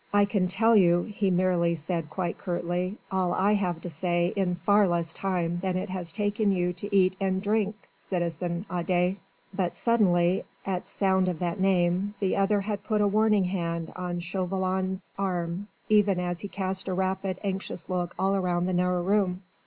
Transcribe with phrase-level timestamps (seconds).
[0.11, 4.55] "I can tell you," he merely said quite curtly, "all I have to say in
[4.55, 9.17] far less time than it has taken you to eat and drink, citizen Adet...."
[9.53, 14.21] But suddenly, at sound of that name, the other had put a warning hand on
[14.21, 19.43] Chauvelin's arm, even as he cast a rapid, anxious look all round the narrow room.